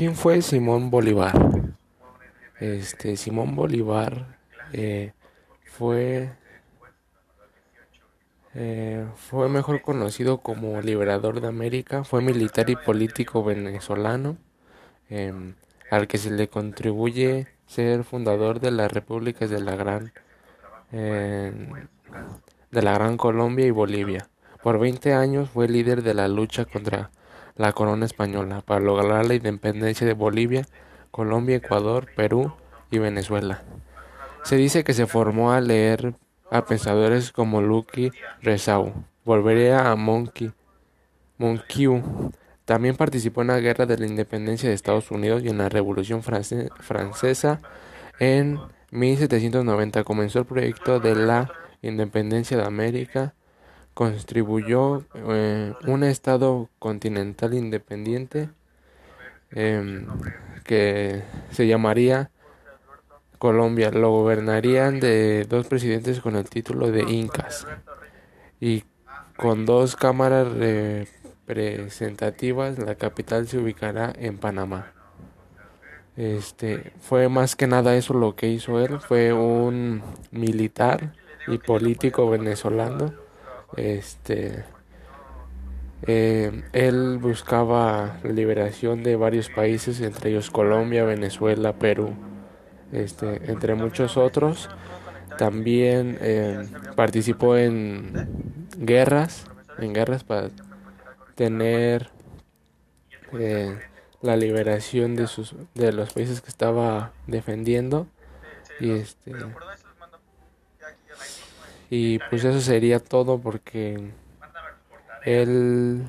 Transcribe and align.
¿Quién 0.00 0.16
fue 0.16 0.40
Simón 0.40 0.90
Bolívar? 0.90 1.34
Este, 2.58 3.18
Simón 3.18 3.54
Bolívar 3.54 4.38
eh, 4.72 5.12
fue, 5.64 6.30
eh, 8.54 9.04
fue 9.14 9.50
mejor 9.50 9.82
conocido 9.82 10.38
como 10.38 10.80
liberador 10.80 11.42
de 11.42 11.48
América, 11.48 12.02
fue 12.02 12.22
militar 12.22 12.70
y 12.70 12.76
político 12.76 13.44
venezolano, 13.44 14.38
em, 15.10 15.54
al 15.90 16.08
que 16.08 16.16
se 16.16 16.30
le 16.30 16.48
contribuye 16.48 17.48
ser 17.66 18.02
fundador 18.02 18.58
de 18.60 18.70
las 18.70 18.90
repúblicas 18.90 19.50
de 19.50 19.60
la 19.60 19.76
Gran, 19.76 20.14
em, 20.92 21.74
de 22.70 22.82
la 22.82 22.94
Gran 22.94 23.18
Colombia 23.18 23.66
y 23.66 23.70
Bolivia. 23.70 24.30
Por 24.62 24.78
20 24.78 25.12
años 25.12 25.50
fue 25.50 25.68
líder 25.68 26.02
de 26.02 26.14
la 26.14 26.26
lucha 26.26 26.64
contra 26.64 27.10
la 27.56 27.72
corona 27.72 28.06
española 28.06 28.62
para 28.64 28.80
lograr 28.80 29.26
la 29.26 29.34
independencia 29.34 30.06
de 30.06 30.14
Bolivia, 30.14 30.66
Colombia, 31.10 31.56
Ecuador, 31.56 32.06
Perú 32.14 32.52
y 32.90 32.98
Venezuela. 32.98 33.62
Se 34.42 34.56
dice 34.56 34.84
que 34.84 34.94
se 34.94 35.06
formó 35.06 35.52
a 35.52 35.60
leer 35.60 36.14
a 36.50 36.64
pensadores 36.64 37.32
como 37.32 37.60
Lucky 37.60 38.10
Rezau. 38.42 38.92
Volvería 39.24 39.90
a 39.90 39.96
Monkey, 39.96 40.52
Monquiu. 41.38 42.02
También 42.64 42.96
participó 42.96 43.42
en 43.42 43.48
la 43.48 43.60
Guerra 43.60 43.86
de 43.86 43.98
la 43.98 44.06
Independencia 44.06 44.68
de 44.68 44.74
Estados 44.74 45.10
Unidos 45.10 45.42
y 45.42 45.48
en 45.48 45.58
la 45.58 45.68
Revolución 45.68 46.22
Francesa. 46.22 47.60
En 48.18 48.60
1790 48.90 50.04
comenzó 50.04 50.40
el 50.40 50.44
proyecto 50.44 51.00
de 51.00 51.14
la 51.14 51.50
independencia 51.82 52.56
de 52.56 52.64
América. 52.64 53.34
Contribuyó 53.94 55.04
eh, 55.14 55.74
un 55.86 56.04
Estado 56.04 56.68
continental 56.78 57.54
independiente 57.54 58.48
eh, 59.50 60.06
que 60.64 61.22
se 61.50 61.66
llamaría 61.66 62.30
Colombia. 63.38 63.90
Lo 63.90 64.10
gobernarían 64.10 65.00
de 65.00 65.44
dos 65.48 65.66
presidentes 65.66 66.20
con 66.20 66.36
el 66.36 66.48
título 66.48 66.90
de 66.90 67.02
Incas 67.02 67.66
y 68.60 68.84
con 69.36 69.66
dos 69.66 69.96
cámaras 69.96 70.48
representativas. 71.46 72.78
La 72.78 72.94
capital 72.94 73.48
se 73.48 73.58
ubicará 73.58 74.12
en 74.16 74.38
Panamá. 74.38 74.92
Este 76.16 76.92
fue 77.00 77.28
más 77.28 77.56
que 77.56 77.66
nada 77.66 77.96
eso 77.96 78.14
lo 78.14 78.36
que 78.36 78.48
hizo 78.48 78.78
él. 78.80 79.00
Fue 79.00 79.32
un 79.32 80.02
militar 80.30 81.14
y 81.46 81.58
político 81.58 82.28
venezolano. 82.28 83.14
Este 83.76 84.64
eh, 86.06 86.62
él 86.72 87.18
buscaba 87.18 88.18
la 88.22 88.32
liberación 88.32 89.02
de 89.02 89.16
varios 89.16 89.50
países, 89.50 90.00
entre 90.00 90.30
ellos 90.30 90.50
Colombia, 90.50 91.04
Venezuela, 91.04 91.74
Perú 91.74 92.14
este, 92.92 93.50
entre 93.50 93.74
muchos 93.74 94.16
otros. 94.16 94.68
También 95.38 96.18
eh, 96.20 96.66
participó 96.96 97.56
en 97.56 98.28
guerras, 98.78 99.46
en 99.78 99.92
guerras 99.92 100.24
para 100.24 100.48
tener 101.34 102.10
eh, 103.38 103.78
la 104.22 104.36
liberación 104.36 105.16
de 105.16 105.26
sus 105.26 105.54
de 105.74 105.92
los 105.92 106.12
países 106.12 106.40
que 106.40 106.48
estaba 106.48 107.12
defendiendo 107.26 108.06
y 108.80 108.90
este 108.90 109.32
y 111.90 112.20
pues 112.20 112.44
eso 112.44 112.60
sería 112.60 113.00
todo 113.00 113.40
porque 113.40 114.12
él 115.24 116.02